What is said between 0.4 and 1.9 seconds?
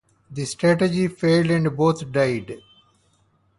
strategy failed and